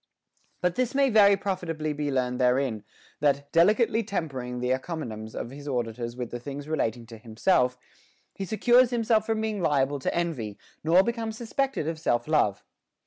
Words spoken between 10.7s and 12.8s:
nor becomes suspected of self love.